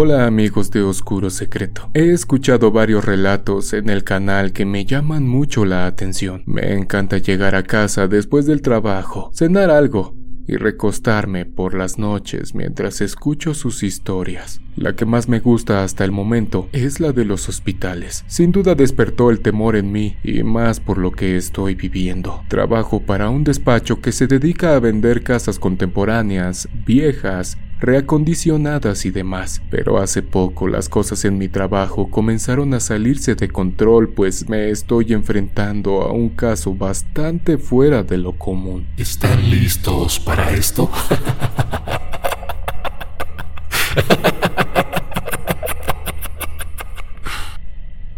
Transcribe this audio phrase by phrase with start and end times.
[0.00, 1.90] Hola amigos de Oscuro Secreto.
[1.92, 6.44] He escuchado varios relatos en el canal que me llaman mucho la atención.
[6.46, 10.14] Me encanta llegar a casa después del trabajo, cenar algo
[10.46, 14.60] y recostarme por las noches mientras escucho sus historias.
[14.76, 18.22] La que más me gusta hasta el momento es la de los hospitales.
[18.28, 22.44] Sin duda despertó el temor en mí y más por lo que estoy viviendo.
[22.46, 29.62] Trabajo para un despacho que se dedica a vender casas contemporáneas, viejas reacondicionadas y demás,
[29.70, 34.70] pero hace poco las cosas en mi trabajo comenzaron a salirse de control pues me
[34.70, 38.86] estoy enfrentando a un caso bastante fuera de lo común.
[38.96, 40.90] ¿Están listos para esto?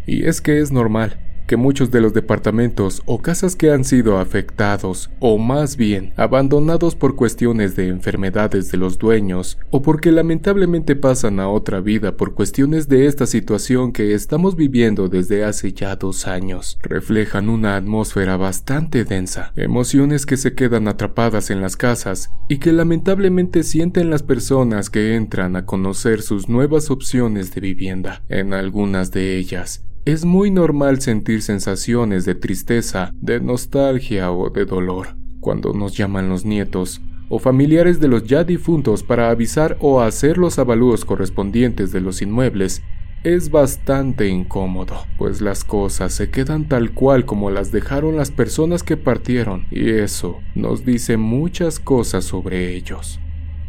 [0.07, 1.19] y es que es normal
[1.51, 6.95] que muchos de los departamentos o casas que han sido afectados, o más bien abandonados
[6.95, 12.35] por cuestiones de enfermedades de los dueños, o porque lamentablemente pasan a otra vida por
[12.35, 18.37] cuestiones de esta situación que estamos viviendo desde hace ya dos años, reflejan una atmósfera
[18.37, 24.23] bastante densa, emociones que se quedan atrapadas en las casas y que lamentablemente sienten las
[24.23, 28.23] personas que entran a conocer sus nuevas opciones de vivienda.
[28.29, 34.65] En algunas de ellas, es muy normal sentir sensaciones de tristeza, de nostalgia o de
[34.65, 40.01] dolor cuando nos llaman los nietos o familiares de los ya difuntos para avisar o
[40.01, 42.83] hacer los avalúos correspondientes de los inmuebles.
[43.23, 48.83] Es bastante incómodo, pues las cosas se quedan tal cual como las dejaron las personas
[48.83, 53.21] que partieron, y eso nos dice muchas cosas sobre ellos.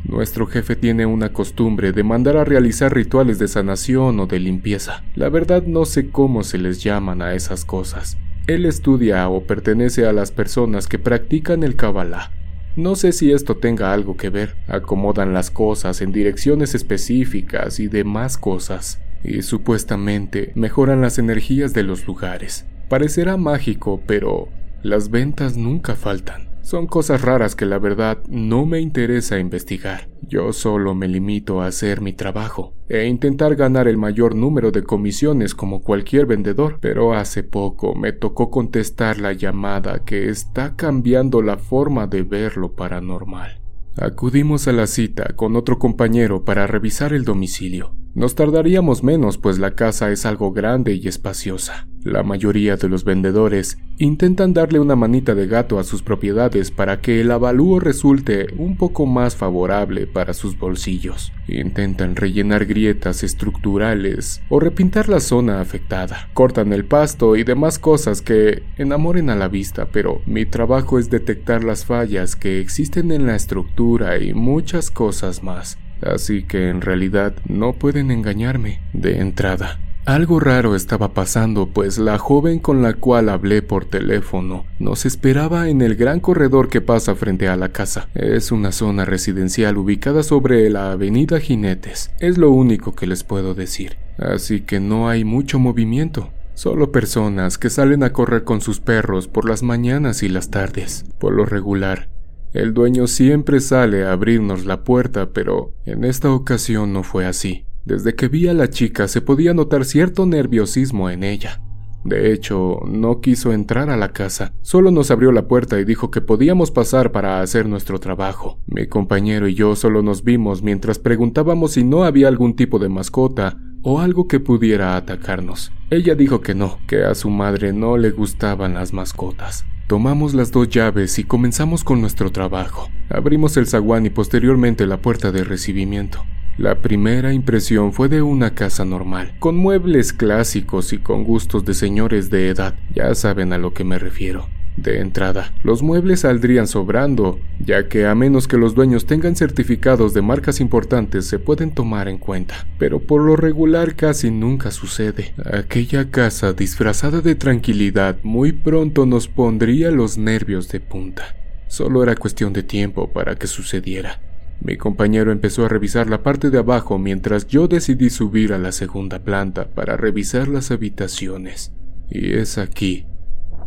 [0.04, 5.04] Nuestro jefe tiene una costumbre de mandar a realizar rituales de sanación o de limpieza.
[5.16, 8.18] La verdad no sé cómo se les llaman a esas cosas.
[8.48, 12.32] Él estudia o pertenece a las personas que practican el Kabbalah.
[12.76, 14.56] No sé si esto tenga algo que ver.
[14.68, 19.00] Acomodan las cosas en direcciones específicas y demás cosas.
[19.24, 22.66] Y supuestamente mejoran las energías de los lugares.
[22.90, 24.50] Parecerá mágico, pero
[24.84, 26.51] las ventas nunca faltan.
[26.62, 30.10] Son cosas raras que la verdad no me interesa investigar.
[30.22, 34.84] Yo solo me limito a hacer mi trabajo e intentar ganar el mayor número de
[34.84, 41.42] comisiones como cualquier vendedor, pero hace poco me tocó contestar la llamada que está cambiando
[41.42, 43.60] la forma de ver lo paranormal.
[43.98, 47.94] Acudimos a la cita con otro compañero para revisar el domicilio.
[48.14, 51.88] Nos tardaríamos menos pues la casa es algo grande y espaciosa.
[52.04, 57.00] La mayoría de los vendedores intentan darle una manita de gato a sus propiedades para
[57.00, 61.32] que el avalúo resulte un poco más favorable para sus bolsillos.
[61.48, 66.28] Intentan rellenar grietas estructurales o repintar la zona afectada.
[66.34, 71.10] Cortan el pasto y demás cosas que enamoren a la vista, pero mi trabajo es
[71.10, 75.78] detectar las fallas que existen en la estructura y muchas cosas más.
[76.02, 79.80] Así que en realidad no pueden engañarme de entrada.
[80.06, 85.70] Algo raro estaba pasando, pues la joven con la cual hablé por teléfono nos esperaba
[85.70, 88.10] en el gran corredor que pasa frente a la casa.
[88.16, 92.10] Es una zona residencial ubicada sobre la avenida Jinetes.
[92.20, 93.98] Es lo único que les puedo decir.
[94.18, 96.32] Así que no hay mucho movimiento.
[96.56, 101.06] Solo personas que salen a correr con sus perros por las mañanas y las tardes.
[101.20, 102.10] Por lo regular,
[102.54, 107.66] el dueño siempre sale a abrirnos la puerta, pero en esta ocasión no fue así.
[107.86, 111.62] Desde que vi a la chica se podía notar cierto nerviosismo en ella.
[112.04, 116.10] De hecho, no quiso entrar a la casa, solo nos abrió la puerta y dijo
[116.10, 118.60] que podíamos pasar para hacer nuestro trabajo.
[118.66, 122.90] Mi compañero y yo solo nos vimos mientras preguntábamos si no había algún tipo de
[122.90, 125.72] mascota o algo que pudiera atacarnos.
[125.90, 129.66] Ella dijo que no, que a su madre no le gustaban las mascotas.
[129.92, 132.90] Tomamos las dos llaves y comenzamos con nuestro trabajo.
[133.10, 136.24] Abrimos el zaguán y posteriormente la puerta de recibimiento.
[136.58, 141.74] La primera impresión fue de una casa normal, con muebles clásicos y con gustos de
[141.74, 144.48] señores de edad, ya saben a lo que me refiero.
[144.82, 150.16] De entrada, los muebles saldrían sobrando, ya que a menos que los dueños tengan certificados
[150.16, 155.36] de marcas importantes se pueden tomar en cuenta, pero por lo regular casi nunca sucede.
[155.46, 161.36] Aquella casa disfrazada de tranquilidad muy pronto nos pondría los nervios de punta.
[161.68, 164.20] Solo era cuestión de tiempo para que sucediera.
[164.62, 168.72] Mi compañero empezó a revisar la parte de abajo mientras yo decidí subir a la
[168.72, 171.72] segunda planta para revisar las habitaciones.
[172.10, 173.06] Y es aquí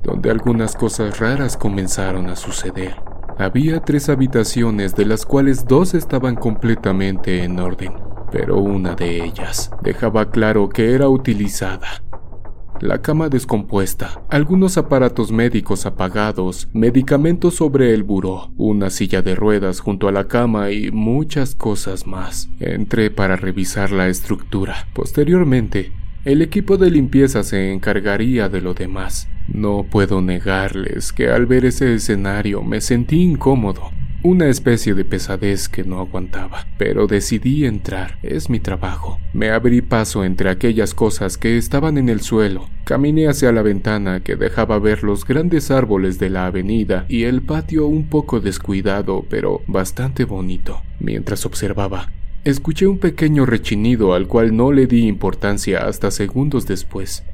[0.04, 2.94] donde algunas cosas raras comenzaron a suceder.
[3.38, 7.94] Había tres habitaciones de las cuales dos estaban completamente en orden,
[8.30, 12.04] pero una de ellas dejaba claro que era utilizada.
[12.80, 19.80] la cama descompuesta, algunos aparatos médicos apagados, medicamentos sobre el buró, una silla de ruedas
[19.80, 22.50] junto a la cama y muchas cosas más.
[22.60, 24.88] Entré para revisar la estructura.
[24.92, 25.92] Posteriormente,
[26.24, 29.28] el equipo de limpieza se encargaría de lo demás.
[29.48, 33.90] No puedo negarles que al ver ese escenario me sentí incómodo
[34.24, 39.20] una especie de pesadez que no aguantaba, pero decidí entrar, es mi trabajo.
[39.34, 44.20] Me abrí paso entre aquellas cosas que estaban en el suelo, caminé hacia la ventana
[44.20, 49.26] que dejaba ver los grandes árboles de la avenida y el patio un poco descuidado,
[49.28, 50.80] pero bastante bonito.
[51.00, 52.10] Mientras observaba,
[52.44, 57.24] escuché un pequeño rechinido al cual no le di importancia hasta segundos después.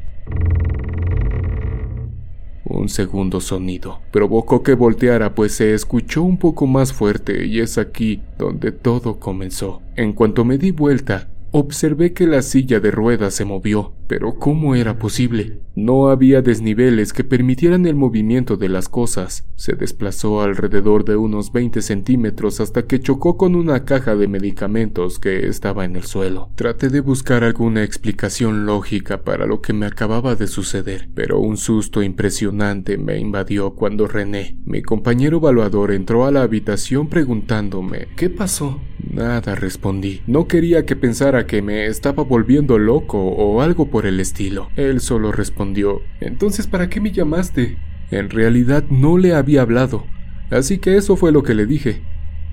[2.64, 7.78] Un segundo sonido provocó que volteara pues se escuchó un poco más fuerte y es
[7.78, 9.82] aquí donde todo comenzó.
[9.96, 14.74] En cuanto me di vuelta, observé que la silla de ruedas se movió pero ¿cómo
[14.74, 15.60] era posible?
[15.76, 19.46] No había desniveles que permitieran el movimiento de las cosas.
[19.54, 25.20] Se desplazó alrededor de unos 20 centímetros hasta que chocó con una caja de medicamentos
[25.20, 26.50] que estaba en el suelo.
[26.56, 31.56] Traté de buscar alguna explicación lógica para lo que me acababa de suceder, pero un
[31.56, 38.28] susto impresionante me invadió cuando René, mi compañero evaluador, entró a la habitación preguntándome ¿Qué
[38.28, 38.80] pasó?
[39.08, 40.22] Nada respondí.
[40.26, 44.70] No quería que pensara que me estaba volviendo loco o algo por el estilo.
[44.76, 47.78] Él solo respondió, Entonces, ¿para qué me llamaste?
[48.10, 50.06] En realidad no le había hablado,
[50.50, 52.02] así que eso fue lo que le dije.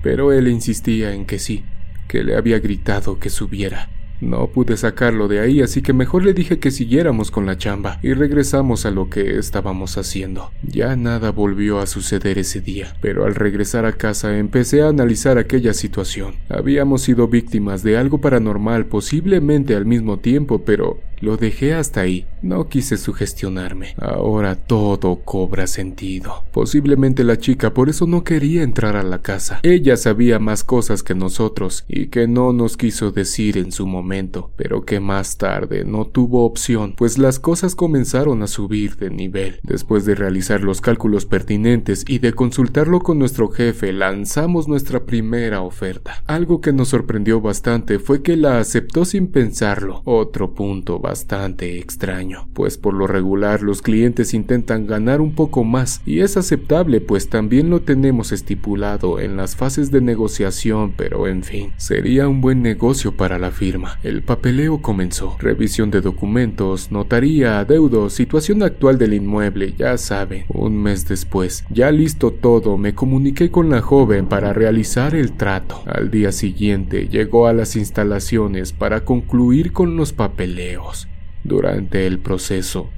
[0.02, 1.64] Pero él insistía en que sí,
[2.06, 3.88] que le había gritado que subiera.
[4.20, 8.00] No pude sacarlo de ahí, así que mejor le dije que siguiéramos con la chamba
[8.02, 10.50] y regresamos a lo que estábamos haciendo.
[10.62, 15.38] Ya nada volvió a suceder ese día, pero al regresar a casa empecé a analizar
[15.38, 16.34] aquella situación.
[16.48, 22.26] Habíamos sido víctimas de algo paranormal posiblemente al mismo tiempo, pero lo dejé hasta ahí.
[22.42, 23.94] No quise sugestionarme.
[23.98, 26.44] Ahora todo cobra sentido.
[26.52, 29.60] Posiblemente la chica por eso no quería entrar a la casa.
[29.62, 34.50] Ella sabía más cosas que nosotros y que no nos quiso decir en su momento,
[34.56, 39.60] pero que más tarde no tuvo opción, pues las cosas comenzaron a subir de nivel.
[39.62, 45.62] Después de realizar los cálculos pertinentes y de consultarlo con nuestro jefe, lanzamos nuestra primera
[45.62, 46.22] oferta.
[46.26, 50.02] Algo que nos sorprendió bastante fue que la aceptó sin pensarlo.
[50.04, 56.02] Otro punto bastante extraño, pues por lo regular los clientes intentan ganar un poco más
[56.04, 61.44] y es aceptable pues también lo tenemos estipulado en las fases de negociación, pero en
[61.44, 63.98] fin, sería un buen negocio para la firma.
[64.02, 70.44] El papeleo comenzó, revisión de documentos, notaría, adeudos, situación actual del inmueble, ya saben.
[70.48, 75.82] Un mes después, ya listo todo, me comuniqué con la joven para realizar el trato.
[75.86, 80.97] Al día siguiente llegó a las instalaciones para concluir con los papeleos.
[81.44, 82.90] Durante el proceso,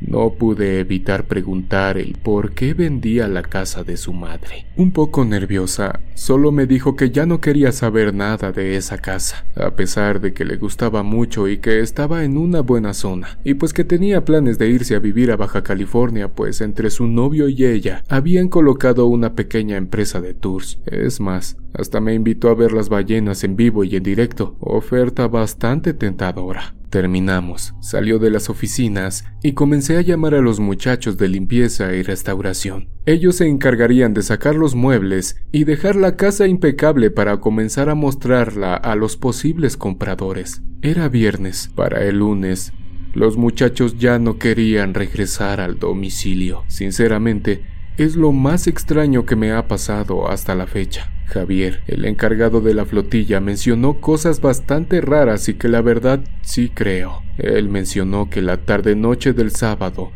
[0.00, 4.66] no pude evitar preguntar el por qué vendía la casa de su madre.
[4.76, 9.44] Un poco nerviosa, solo me dijo que ya no quería saber nada de esa casa,
[9.56, 13.54] a pesar de que le gustaba mucho y que estaba en una buena zona, y
[13.54, 17.48] pues que tenía planes de irse a vivir a Baja California, pues entre su novio
[17.48, 20.78] y ella habían colocado una pequeña empresa de tours.
[20.86, 25.28] Es más, hasta me invitó a ver las ballenas en vivo y en directo, oferta
[25.28, 26.74] bastante tentadora.
[26.92, 32.02] Terminamos, salió de las oficinas y comencé a llamar a los muchachos de limpieza y
[32.02, 32.90] restauración.
[33.06, 37.94] Ellos se encargarían de sacar los muebles y dejar la casa impecable para comenzar a
[37.94, 40.60] mostrarla a los posibles compradores.
[40.82, 42.72] Era viernes, para el lunes.
[43.14, 46.64] Los muchachos ya no querían regresar al domicilio.
[46.66, 47.62] Sinceramente,
[47.96, 51.08] es lo más extraño que me ha pasado hasta la fecha.
[51.26, 56.68] Javier, el encargado de la flotilla, mencionó cosas bastante raras y que la verdad sí
[56.68, 57.22] creo.
[57.38, 60.10] Él mencionó que la tarde-noche del sábado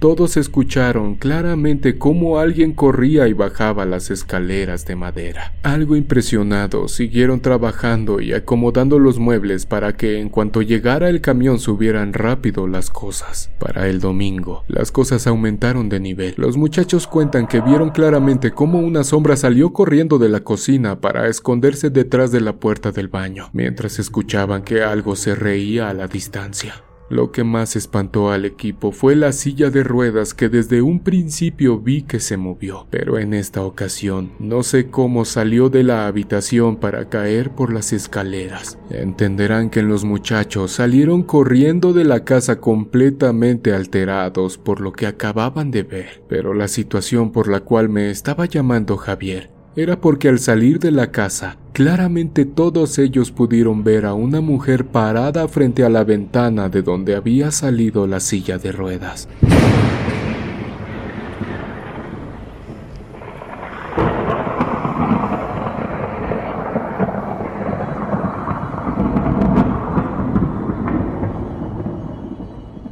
[0.00, 5.52] Todos escucharon claramente cómo alguien corría y bajaba las escaleras de madera.
[5.62, 11.58] Algo impresionados, siguieron trabajando y acomodando los muebles para que en cuanto llegara el camión
[11.58, 13.50] subieran rápido las cosas.
[13.58, 16.32] Para el domingo, las cosas aumentaron de nivel.
[16.38, 21.28] Los muchachos cuentan que vieron claramente cómo una sombra salió corriendo de la cocina para
[21.28, 26.08] esconderse detrás de la puerta del baño, mientras escuchaban que algo se reía a la
[26.08, 26.84] distancia.
[27.10, 31.80] Lo que más espantó al equipo fue la silla de ruedas que desde un principio
[31.80, 36.76] vi que se movió, pero en esta ocasión no sé cómo salió de la habitación
[36.76, 38.78] para caer por las escaleras.
[38.90, 45.72] Entenderán que los muchachos salieron corriendo de la casa completamente alterados por lo que acababan
[45.72, 50.38] de ver, pero la situación por la cual me estaba llamando Javier era porque al
[50.38, 55.88] salir de la casa, claramente todos ellos pudieron ver a una mujer parada frente a
[55.88, 59.28] la ventana de donde había salido la silla de ruedas.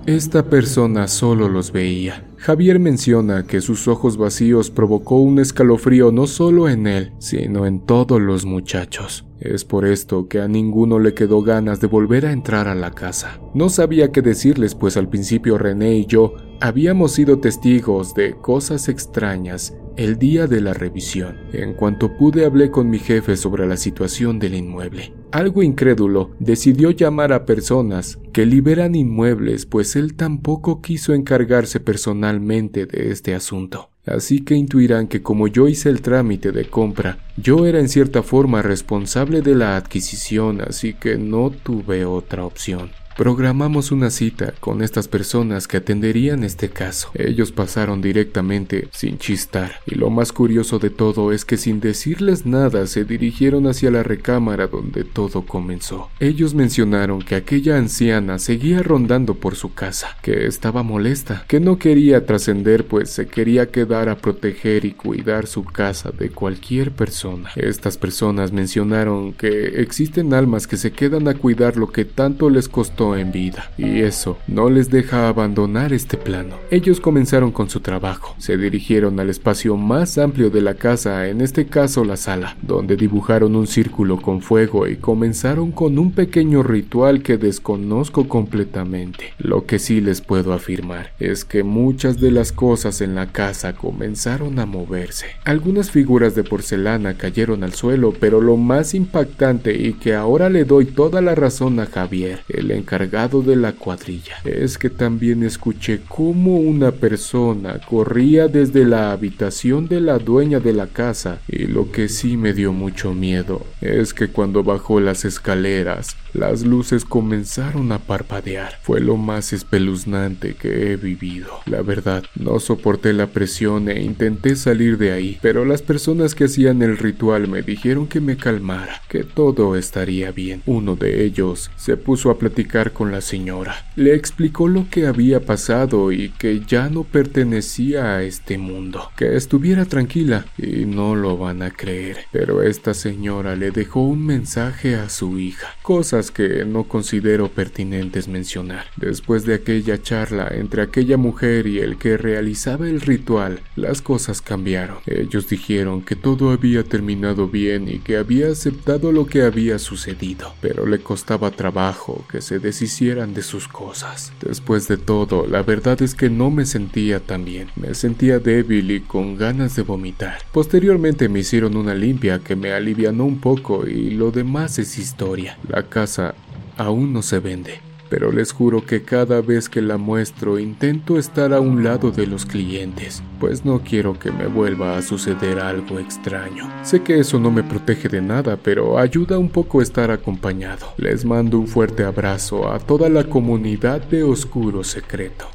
[0.06, 2.27] Esta persona solo los veía.
[2.38, 7.80] Javier menciona que sus ojos vacíos provocó un escalofrío no solo en él, sino en
[7.80, 9.26] todos los muchachos.
[9.40, 12.92] Es por esto que a ninguno le quedó ganas de volver a entrar a la
[12.92, 13.40] casa.
[13.54, 18.88] No sabía qué decirles, pues al principio René y yo habíamos sido testigos de cosas
[18.88, 21.37] extrañas el día de la revisión.
[21.52, 25.12] En cuanto pude hablé con mi jefe sobre la situación del inmueble.
[25.33, 32.87] Algo incrédulo, decidió llamar a personas que liberan inmuebles, pues él tampoco quiso encargarse personalmente
[32.87, 33.90] de este asunto.
[34.07, 38.23] Así que intuirán que como yo hice el trámite de compra, yo era en cierta
[38.23, 42.90] forma responsable de la adquisición, así que no tuve otra opción.
[43.18, 47.10] Programamos una cita con estas personas que atenderían este caso.
[47.14, 49.80] Ellos pasaron directamente sin chistar.
[49.87, 54.04] Y lo más curioso de todo es que sin decirles nada se dirigieron hacia la
[54.04, 56.10] recámara donde todo comenzó.
[56.20, 61.76] Ellos mencionaron que aquella anciana seguía rondando por su casa, que estaba molesta, que no
[61.76, 67.50] quería trascender pues se quería quedar a proteger y cuidar su casa de cualquier persona.
[67.56, 72.68] Estas personas mencionaron que existen almas que se quedan a cuidar lo que tanto les
[72.68, 76.57] costó en vida, y eso no les deja abandonar este plano.
[76.71, 81.41] Ellos comenzaron con su trabajo, se dirigieron al espacio más amplio de la casa, en
[81.41, 86.62] este caso la sala, donde dibujaron un círculo con fuego y comenzaron con un pequeño
[86.62, 89.33] ritual que desconozco completamente.
[89.38, 93.73] Lo que sí les puedo afirmar es que muchas de las cosas en la casa
[93.73, 95.27] comenzaron a moverse.
[95.45, 100.65] Algunas figuras de porcelana cayeron al suelo, pero lo más impactante y que ahora le
[100.65, 104.38] doy toda la razón a Javier, el encargado de la cuadrilla.
[104.45, 110.73] Es que también escuché cómo una persona corría desde la habitación de la dueña de
[110.73, 115.25] la casa y lo que sí me dio mucho miedo es que cuando bajó las
[115.25, 118.78] escaleras las luces comenzaron a parpadear.
[118.83, 121.61] Fue lo más espeluznante que he vivido.
[121.67, 126.45] La verdad, no soporté la presión e intenté salir de ahí, pero las personas que
[126.45, 130.62] hacían el ritual me dijeron que me calmara, que todo estaría bien.
[130.67, 133.87] Uno de ellos se puso a platicar con la señora.
[133.97, 139.37] Le explicó lo que había pasado y que ya no pertenecía a este mundo, que
[139.37, 142.18] estuviera tranquila y no lo van a creer.
[142.33, 148.26] Pero esta señora le dejó un mensaje a su hija, cosa que no considero pertinentes
[148.28, 148.87] mencionar.
[148.97, 154.42] Después de aquella charla entre aquella mujer y el que realizaba el ritual, las cosas
[154.42, 154.99] cambiaron.
[155.07, 160.54] Ellos dijeron que todo había terminado bien y que había aceptado lo que había sucedido,
[160.61, 164.32] pero le costaba trabajo que se deshicieran de sus cosas.
[164.40, 167.68] Después de todo, la verdad es que no me sentía tan bien.
[167.76, 170.38] Me sentía débil y con ganas de vomitar.
[170.52, 175.58] Posteriormente me hicieron una limpia que me alivianó un poco y lo demás es historia.
[175.68, 176.34] La casa
[176.76, 181.53] aún no se vende, pero les juro que cada vez que la muestro intento estar
[181.53, 185.99] a un lado de los clientes, pues no quiero que me vuelva a suceder algo
[185.99, 186.69] extraño.
[186.83, 190.95] Sé que eso no me protege de nada, pero ayuda un poco estar acompañado.
[190.97, 195.47] Les mando un fuerte abrazo a toda la comunidad de Oscuro Secreto.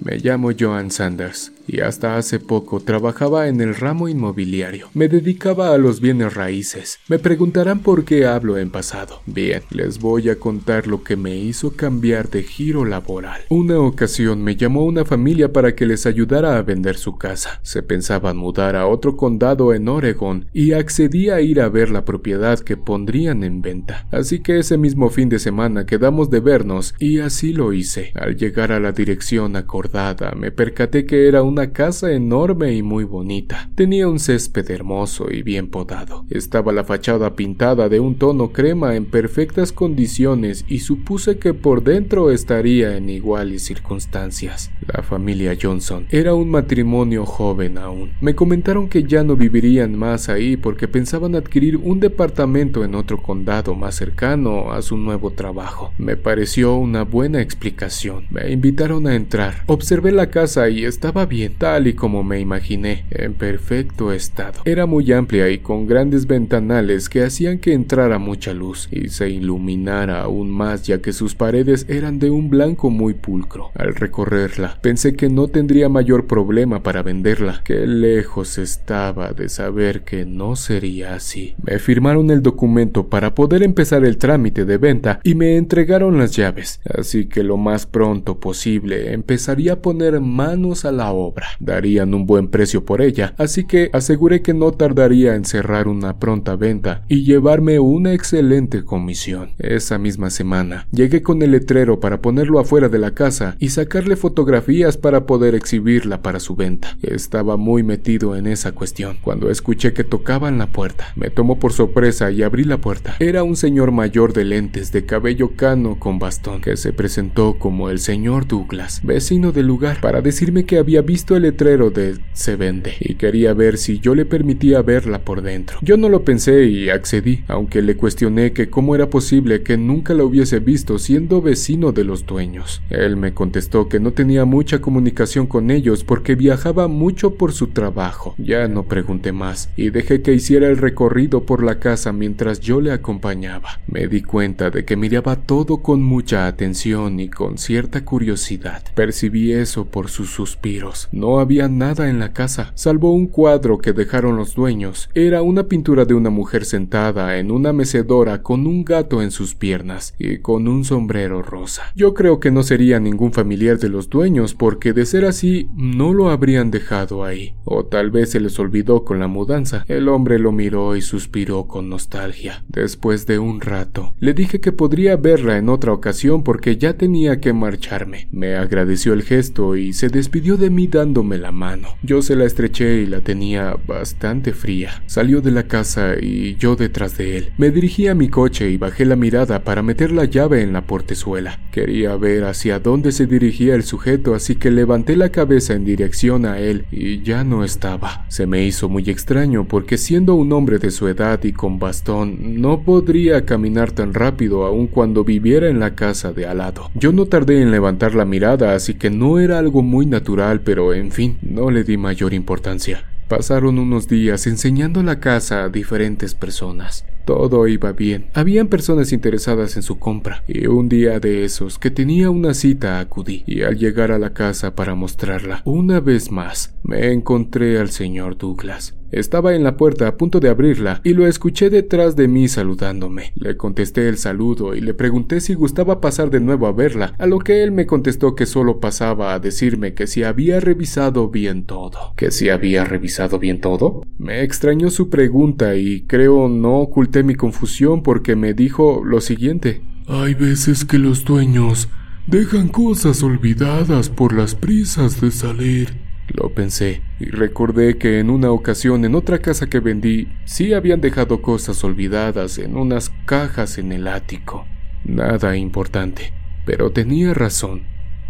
[0.00, 4.88] Me llamo Joan Sanders y hasta hace poco trabajaba en el ramo inmobiliario.
[4.94, 6.98] Me dedicaba a los bienes raíces.
[7.08, 9.20] Me preguntarán por qué hablo en pasado.
[9.26, 13.42] Bien, les voy a contar lo que me hizo cambiar de giro laboral.
[13.50, 17.60] Una ocasión me llamó una familia para que les ayudara a vender su casa.
[17.62, 22.04] Se pensaban mudar a otro condado en Oregon y accedí a ir a ver la
[22.04, 24.06] propiedad que pondrían en venta.
[24.10, 28.12] Así que ese mismo fin de semana quedamos de vernos y así lo hice.
[28.14, 32.84] Al llegar a la dirección acordada me percaté que era un una casa enorme y
[32.84, 33.68] muy bonita.
[33.74, 36.24] Tenía un césped hermoso y bien podado.
[36.30, 41.82] Estaba la fachada pintada de un tono crema en perfectas condiciones y supuse que por
[41.82, 44.70] dentro estaría en iguales circunstancias.
[44.86, 48.12] La familia Johnson era un matrimonio joven aún.
[48.20, 53.20] Me comentaron que ya no vivirían más ahí porque pensaban adquirir un departamento en otro
[53.20, 55.92] condado más cercano a su nuevo trabajo.
[55.98, 58.26] Me pareció una buena explicación.
[58.30, 59.64] Me invitaron a entrar.
[59.66, 64.62] Observé la casa y estaba bien tal y como me imaginé, en perfecto estado.
[64.64, 69.28] Era muy amplia y con grandes ventanales que hacían que entrara mucha luz y se
[69.30, 73.70] iluminara aún más ya que sus paredes eran de un blanco muy pulcro.
[73.74, 77.62] Al recorrerla, pensé que no tendría mayor problema para venderla.
[77.64, 81.54] Qué lejos estaba de saber que no sería así.
[81.62, 86.32] Me firmaron el documento para poder empezar el trámite de venta y me entregaron las
[86.36, 91.37] llaves, así que lo más pronto posible empezaría a poner manos a la obra.
[91.60, 96.18] Darían un buen precio por ella, así que aseguré que no tardaría en cerrar una
[96.18, 99.50] pronta venta y llevarme una excelente comisión.
[99.58, 104.16] Esa misma semana llegué con el letrero para ponerlo afuera de la casa y sacarle
[104.16, 106.96] fotografías para poder exhibirla para su venta.
[107.02, 111.12] Estaba muy metido en esa cuestión cuando escuché que tocaban la puerta.
[111.16, 113.16] Me tomó por sorpresa y abrí la puerta.
[113.18, 117.90] Era un señor mayor de lentes, de cabello cano con bastón, que se presentó como
[117.90, 121.02] el señor Douglas, vecino del lugar, para decirme que había
[121.36, 125.78] el letrero de se vende y quería ver si yo le permitía verla por dentro.
[125.82, 130.14] Yo no lo pensé y accedí, aunque le cuestioné que cómo era posible que nunca
[130.14, 132.82] la hubiese visto siendo vecino de los dueños.
[132.90, 137.68] Él me contestó que no tenía mucha comunicación con ellos porque viajaba mucho por su
[137.68, 138.34] trabajo.
[138.38, 142.80] Ya no pregunté más y dejé que hiciera el recorrido por la casa mientras yo
[142.80, 143.80] le acompañaba.
[143.86, 148.82] Me di cuenta de que miraba todo con mucha atención y con cierta curiosidad.
[148.94, 151.07] Percibí eso por sus suspiros.
[151.12, 155.08] No había nada en la casa, salvo un cuadro que dejaron los dueños.
[155.14, 159.54] Era una pintura de una mujer sentada en una mecedora con un gato en sus
[159.54, 161.92] piernas y con un sombrero rosa.
[161.94, 166.12] Yo creo que no sería ningún familiar de los dueños porque de ser así no
[166.12, 167.54] lo habrían dejado ahí.
[167.64, 169.84] O tal vez se les olvidó con la mudanza.
[169.88, 172.64] El hombre lo miró y suspiró con nostalgia.
[172.68, 177.40] Después de un rato, le dije que podría verla en otra ocasión porque ya tenía
[177.40, 178.28] que marcharme.
[178.30, 181.90] Me agradeció el gesto y se despidió de mí dándome la mano.
[182.02, 185.00] Yo se la estreché y la tenía bastante fría.
[185.06, 187.52] Salió de la casa y yo detrás de él.
[187.56, 190.82] Me dirigí a mi coche y bajé la mirada para meter la llave en la
[190.82, 191.60] portezuela.
[191.70, 196.44] Quería ver hacia dónde se dirigía el sujeto, así que levanté la cabeza en dirección
[196.46, 198.24] a él y ya no estaba.
[198.26, 202.60] Se me hizo muy extraño porque siendo un hombre de su edad y con bastón,
[202.60, 206.90] no podría caminar tan rápido aun cuando viviera en la casa de al lado.
[206.94, 210.87] Yo no tardé en levantar la mirada, así que no era algo muy natural, pero
[210.92, 213.04] en fin, no le di mayor importancia.
[213.28, 217.04] Pasaron unos días enseñando la casa a diferentes personas.
[217.26, 218.30] Todo iba bien.
[218.32, 223.00] Habían personas interesadas en su compra, y un día de esos que tenía una cita
[223.00, 227.90] acudí, y al llegar a la casa para mostrarla, una vez más, me encontré al
[227.90, 228.97] señor Douglas.
[229.10, 233.32] Estaba en la puerta a punto de abrirla y lo escuché detrás de mí saludándome.
[233.36, 237.26] Le contesté el saludo y le pregunté si gustaba pasar de nuevo a verla, a
[237.26, 241.64] lo que él me contestó que solo pasaba a decirme que si había revisado bien
[241.64, 242.12] todo.
[242.16, 244.02] ¿Que si había revisado bien todo?
[244.18, 249.82] Me extrañó su pregunta y creo no oculté mi confusión porque me dijo lo siguiente.
[250.06, 251.88] Hay veces que los dueños
[252.26, 256.07] dejan cosas olvidadas por las prisas de salir.
[256.28, 261.00] Lo pensé y recordé que en una ocasión en otra casa que vendí sí habían
[261.00, 264.66] dejado cosas olvidadas en unas cajas en el ático.
[265.04, 266.32] Nada importante,
[266.66, 267.84] pero tenía razón.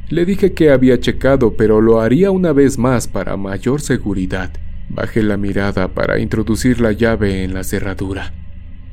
[0.08, 4.52] Le dije que había checado, pero lo haría una vez más para mayor seguridad.
[4.88, 8.32] Bajé la mirada para introducir la llave en la cerradura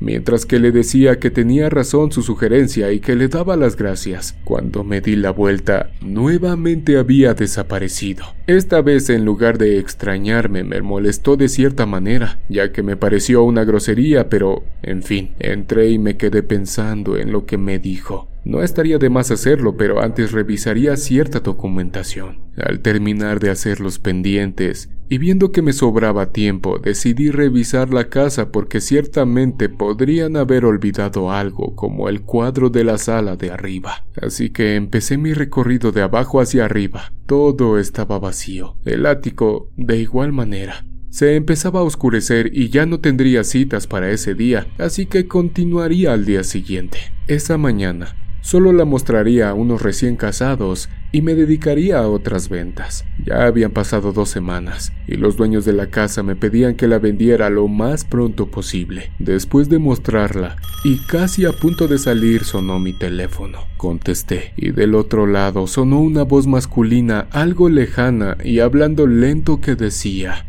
[0.00, 4.36] mientras que le decía que tenía razón su sugerencia y que le daba las gracias.
[4.44, 8.24] Cuando me di la vuelta, nuevamente había desaparecido.
[8.46, 13.42] Esta vez en lugar de extrañarme me molestó de cierta manera, ya que me pareció
[13.42, 18.28] una grosería, pero, en fin, entré y me quedé pensando en lo que me dijo.
[18.46, 22.42] No estaría de más hacerlo, pero antes revisaría cierta documentación.
[22.56, 28.08] Al terminar de hacer los pendientes, y viendo que me sobraba tiempo, decidí revisar la
[28.08, 34.06] casa porque ciertamente podrían haber olvidado algo como el cuadro de la sala de arriba.
[34.22, 37.12] Así que empecé mi recorrido de abajo hacia arriba.
[37.26, 40.86] Todo estaba vacío, el ático de igual manera.
[41.10, 46.12] Se empezaba a oscurecer y ya no tendría citas para ese día, así que continuaría
[46.12, 46.98] al día siguiente.
[47.26, 48.14] Esa mañana
[48.46, 53.04] Solo la mostraría a unos recién casados y me dedicaría a otras ventas.
[53.24, 57.00] Ya habían pasado dos semanas y los dueños de la casa me pedían que la
[57.00, 59.10] vendiera lo más pronto posible.
[59.18, 60.54] Después de mostrarla
[60.84, 63.64] y casi a punto de salir sonó mi teléfono.
[63.78, 69.74] Contesté y del otro lado sonó una voz masculina algo lejana y hablando lento que
[69.74, 70.46] decía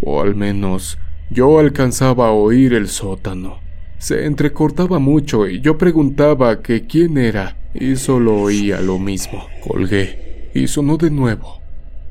[0.00, 0.96] o al menos
[1.28, 3.60] yo alcanzaba a oír el sótano.
[4.02, 9.46] Se entrecortaba mucho y yo preguntaba que quién era, y solo oía lo mismo.
[9.64, 11.60] Colgué y sonó de nuevo.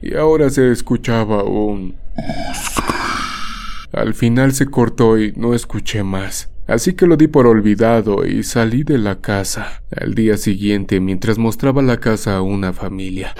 [0.01, 1.95] Y ahora se escuchaba un...
[3.91, 6.49] Al final se cortó y no escuché más.
[6.65, 9.84] Así que lo di por olvidado y salí de la casa.
[9.93, 13.36] Al día siguiente, mientras mostraba la casa a una familia,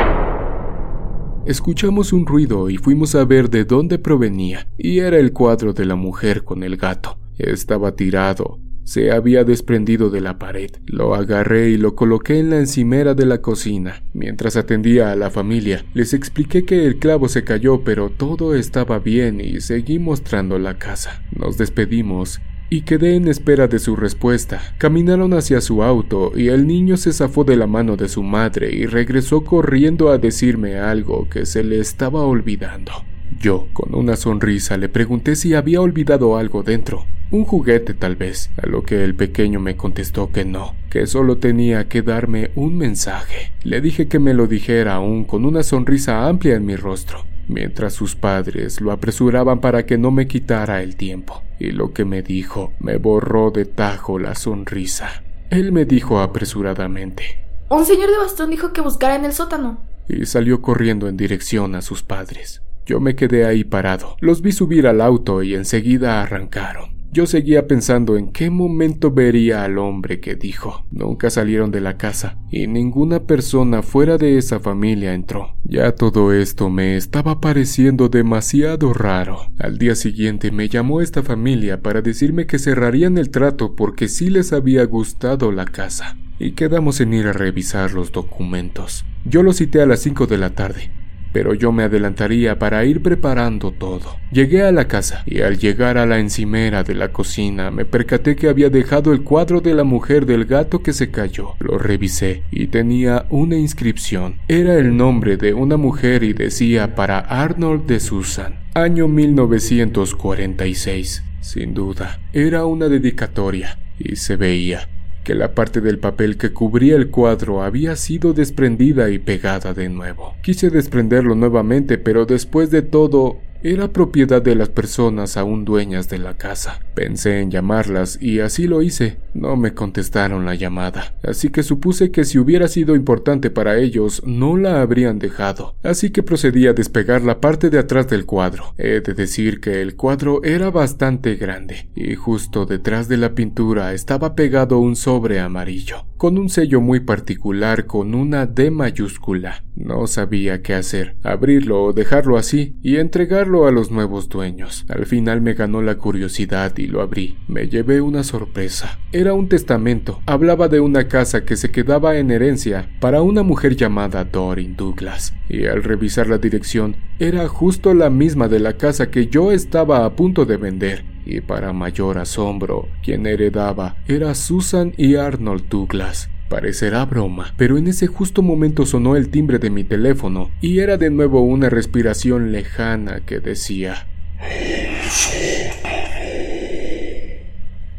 [1.46, 5.86] escuchamos un ruido y fuimos a ver de dónde provenía, y era el cuadro de
[5.86, 7.18] la mujer con el gato.
[7.50, 10.72] Estaba tirado, se había desprendido de la pared.
[10.86, 14.04] Lo agarré y lo coloqué en la encimera de la cocina.
[14.14, 19.00] Mientras atendía a la familia, les expliqué que el clavo se cayó, pero todo estaba
[19.00, 21.24] bien y seguí mostrando la casa.
[21.32, 24.62] Nos despedimos y quedé en espera de su respuesta.
[24.78, 28.74] Caminaron hacia su auto y el niño se zafó de la mano de su madre
[28.74, 32.92] y regresó corriendo a decirme algo que se le estaba olvidando.
[33.40, 37.06] Yo, con una sonrisa, le pregunté si había olvidado algo dentro.
[37.32, 41.38] Un juguete tal vez, a lo que el pequeño me contestó que no, que solo
[41.38, 43.54] tenía que darme un mensaje.
[43.64, 47.94] Le dije que me lo dijera aún con una sonrisa amplia en mi rostro mientras
[47.94, 52.22] sus padres lo apresuraban para que no me quitara el tiempo, y lo que me
[52.24, 55.24] dijo me borró de tajo la sonrisa.
[55.50, 57.44] Él me dijo apresuradamente.
[57.70, 59.82] Un señor de bastón dijo que buscara en el sótano.
[60.08, 62.62] Y salió corriendo en dirección a sus padres.
[62.86, 64.18] Yo me quedé ahí parado.
[64.20, 66.91] Los vi subir al auto y enseguida arrancaron.
[67.14, 70.86] Yo seguía pensando en qué momento vería al hombre que dijo.
[70.92, 75.54] Nunca salieron de la casa y ninguna persona fuera de esa familia entró.
[75.66, 79.40] Ya todo esto me estaba pareciendo demasiado raro.
[79.60, 84.30] Al día siguiente me llamó esta familia para decirme que cerrarían el trato porque sí
[84.30, 86.16] les había gustado la casa.
[86.40, 89.04] Y quedamos en ir a revisar los documentos.
[89.26, 91.01] Yo lo cité a las 5 de la tarde
[91.32, 94.18] pero yo me adelantaría para ir preparando todo.
[94.32, 98.36] Llegué a la casa y al llegar a la encimera de la cocina me percaté
[98.36, 101.56] que había dejado el cuadro de la mujer del gato que se cayó.
[101.60, 104.36] Lo revisé y tenía una inscripción.
[104.48, 111.24] Era el nombre de una mujer y decía para Arnold de Susan, año 1946.
[111.42, 114.88] Sin duda, era una dedicatoria y se veía
[115.24, 119.90] que la parte del papel que cubría el cuadro había sido desprendida y pegada de
[119.90, 120.36] nuevo.
[120.42, 126.18] Quise desprenderlo nuevamente, pero después de todo era propiedad de las personas aún dueñas de
[126.18, 126.80] la casa.
[126.96, 129.18] Pensé en llamarlas y así lo hice.
[129.34, 134.22] No me contestaron la llamada, así que supuse que si hubiera sido importante para ellos
[134.26, 135.76] no la habrían dejado.
[135.84, 138.74] Así que procedí a despegar la parte de atrás del cuadro.
[138.78, 143.94] He de decir que el cuadro era bastante grande y justo detrás de la pintura
[143.94, 149.64] estaba pegado un sobre amarillo, con un sello muy particular con una D mayúscula.
[149.76, 154.86] No sabía qué hacer, abrirlo o dejarlo así y entregarlo a los nuevos dueños.
[154.90, 157.38] Al final me ganó la curiosidad y lo abrí.
[157.48, 159.00] Me llevé una sorpresa.
[159.12, 160.22] Era un testamento.
[160.26, 165.34] Hablaba de una casa que se quedaba en herencia para una mujer llamada Dorin Douglas.
[165.50, 170.06] Y al revisar la dirección, era justo la misma de la casa que yo estaba
[170.06, 171.04] a punto de vender.
[171.26, 176.30] Y para mayor asombro, quien heredaba era Susan y Arnold Douglas.
[176.52, 180.98] Parecerá broma, pero en ese justo momento sonó el timbre de mi teléfono y era
[180.98, 184.06] de nuevo una respiración lejana que decía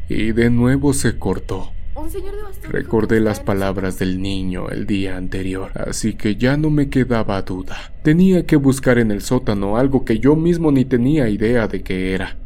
[0.07, 1.73] y de nuevo se cortó.
[2.69, 7.95] Recordé las palabras del niño el día anterior, así que ya no me quedaba duda.
[8.03, 12.13] Tenía que buscar en el sótano algo que yo mismo ni tenía idea de qué
[12.13, 12.37] era.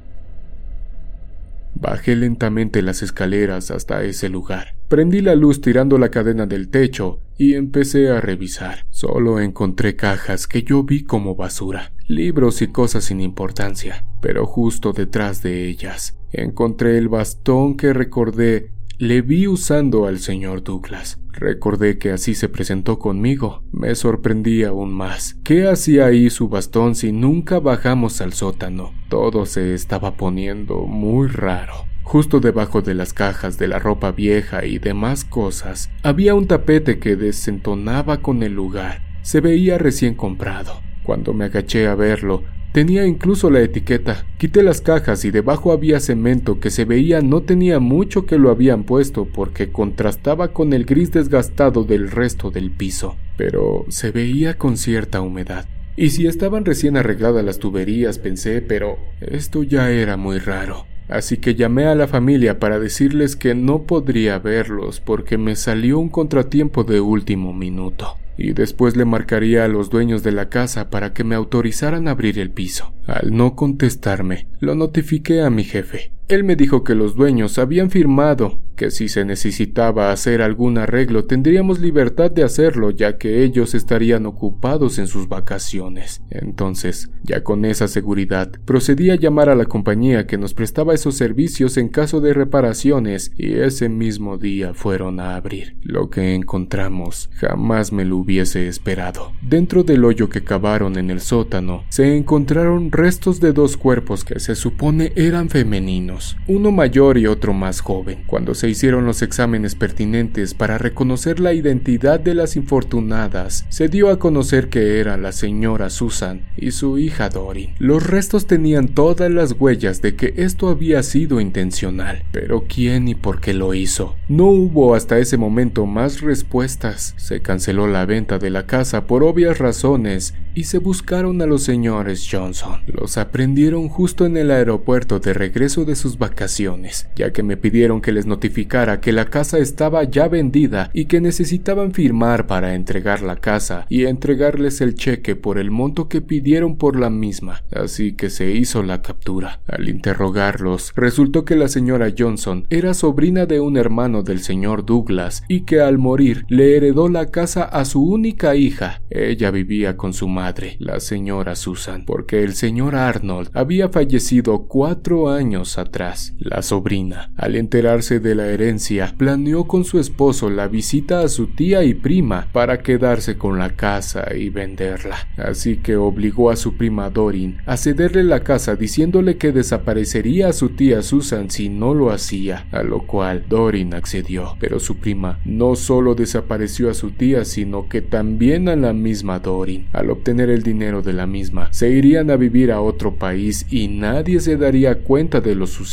[1.79, 4.77] Bajé lentamente las escaleras hasta ese lugar.
[4.89, 8.87] Prendí la luz tirando la cadena del techo y empecé a revisar.
[8.91, 14.93] Solo encontré cajas que yo vi como basura, libros y cosas sin importancia, pero justo
[14.93, 21.19] detrás de ellas encontré el bastón que recordé le vi usando al señor Douglas.
[21.33, 23.63] Recordé que así se presentó conmigo.
[23.71, 25.37] Me sorprendí aún más.
[25.45, 28.95] ¿Qué hacía ahí su bastón si nunca bajamos al sótano?
[29.11, 31.75] Todo se estaba poniendo muy raro.
[32.05, 36.99] Justo debajo de las cajas de la ropa vieja y demás cosas, había un tapete
[36.99, 39.03] que desentonaba con el lugar.
[39.21, 40.81] Se veía recién comprado.
[41.03, 42.45] Cuando me agaché a verlo,
[42.77, 44.27] tenía incluso la etiqueta.
[44.37, 48.51] Quité las cajas y debajo había cemento que se veía no tenía mucho que lo
[48.51, 54.59] habían puesto porque contrastaba con el gris desgastado del resto del piso, pero se veía
[54.59, 55.65] con cierta humedad.
[55.97, 60.85] Y si estaban recién arregladas las tuberías, pensé, pero esto ya era muy raro.
[61.09, 65.99] Así que llamé a la familia para decirles que no podría verlos porque me salió
[65.99, 68.19] un contratiempo de último minuto.
[68.39, 72.13] Y después le marcaría a los dueños de la casa para que me autorizaran a
[72.13, 72.93] abrir el piso.
[73.07, 76.13] Al no contestarme, lo notifiqué a mi jefe.
[76.29, 81.25] Él me dijo que los dueños habían firmado que si se necesitaba hacer algún arreglo
[81.25, 86.23] tendríamos libertad de hacerlo ya que ellos estarían ocupados en sus vacaciones.
[86.31, 91.17] Entonces, ya con esa seguridad, procedí a llamar a la compañía que nos prestaba esos
[91.17, 95.77] servicios en caso de reparaciones y ese mismo día fueron a abrir.
[95.83, 99.33] Lo que encontramos jamás me lo hubiese esperado.
[99.41, 104.39] Dentro del hoyo que cavaron en el sótano se encontraron restos de dos cuerpos que
[104.39, 106.16] se supone eran femeninos,
[106.47, 108.25] uno mayor y otro más joven.
[108.27, 114.11] Cuando se hicieron los exámenes pertinentes para reconocer la identidad de las infortunadas, se dio
[114.11, 117.75] a conocer que era la señora Susan y su hija Dorin.
[117.79, 123.15] Los restos tenían todas las huellas de que esto había sido intencional, pero quién y
[123.15, 124.17] por qué lo hizo.
[124.29, 127.15] No hubo hasta ese momento más respuestas.
[127.17, 131.63] Se canceló la venta de la casa por obvias razones y se buscaron a los
[131.63, 132.81] señores Johnson.
[132.87, 138.01] Los aprendieron justo en el aeropuerto de regreso de sus vacaciones, ya que me pidieron
[138.01, 143.23] que les notificara que la casa estaba ya vendida y que necesitaban firmar para entregar
[143.23, 147.63] la casa y entregarles el cheque por el monto que pidieron por la misma.
[147.73, 149.61] Así que se hizo la captura.
[149.67, 155.43] Al interrogarlos, resultó que la señora Johnson era sobrina de un hermano del señor Douglas
[155.49, 159.03] y que al morir le heredó la casa a su única hija.
[159.11, 165.31] Ella vivía con su madre la señora Susan, porque el señor Arnold había fallecido cuatro
[165.31, 165.96] años atrás.
[166.39, 171.47] La sobrina, al enterarse de la herencia, planeó con su esposo la visita a su
[171.47, 175.17] tía y prima para quedarse con la casa y venderla.
[175.39, 180.53] Así que obligó a su prima Dorin a cederle la casa diciéndole que desaparecería a
[180.53, 184.55] su tía Susan si no lo hacía, a lo cual Dorin accedió.
[184.61, 189.39] Pero su prima no solo desapareció a su tía, sino que también a la misma
[189.39, 189.87] Dorin.
[189.93, 193.89] Al obtener el dinero de la misma, se irían a vivir a otro país y
[193.89, 195.86] nadie se daría cuenta de lo sucedido.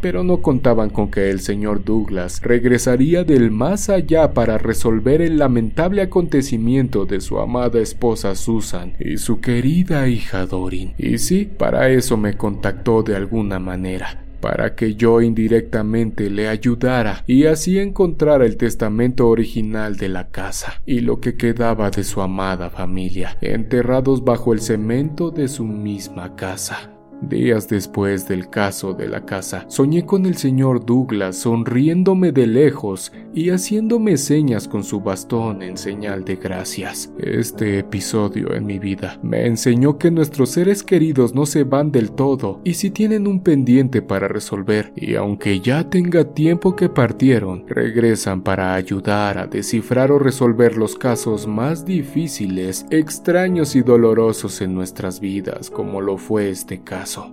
[0.00, 5.38] Pero no contaban con que el señor Douglas regresaría del más allá para resolver el
[5.38, 10.94] lamentable acontecimiento de su amada esposa Susan y su querida hija Dorin.
[10.98, 17.24] Y sí, para eso me contactó de alguna manera para que yo indirectamente le ayudara
[17.26, 22.20] y así encontrara el testamento original de la casa y lo que quedaba de su
[22.20, 26.93] amada familia, enterrados bajo el cemento de su misma casa.
[27.22, 33.12] Días después del caso de la casa, soñé con el señor Douglas sonriéndome de lejos
[33.32, 37.10] y haciéndome señas con su bastón en señal de gracias.
[37.18, 42.12] Este episodio en mi vida me enseñó que nuestros seres queridos no se van del
[42.12, 47.64] todo y si tienen un pendiente para resolver y aunque ya tenga tiempo que partieron,
[47.68, 54.74] regresan para ayudar a descifrar o resolver los casos más difíciles, extraños y dolorosos en
[54.74, 56.82] nuestras vidas como lo fue este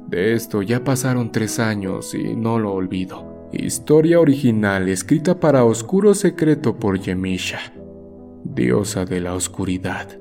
[0.07, 3.47] De esto ya pasaron tres años y no lo olvido.
[3.53, 7.59] Historia original escrita para Oscuro Secreto por Yemisha,
[8.43, 10.20] diosa de la oscuridad.